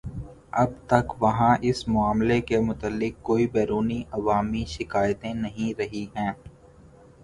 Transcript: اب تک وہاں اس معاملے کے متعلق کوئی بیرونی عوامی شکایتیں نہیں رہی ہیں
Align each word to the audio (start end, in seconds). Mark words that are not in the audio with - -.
اب 0.53 0.69
تک 0.87 1.21
وہاں 1.21 1.55
اس 1.63 1.87
معاملے 1.87 2.39
کے 2.41 2.59
متعلق 2.61 3.21
کوئی 3.23 3.47
بیرونی 3.49 4.01
عوامی 4.11 4.63
شکایتیں 4.69 5.33
نہیں 5.35 5.73
رہی 5.79 6.05
ہیں 6.15 6.31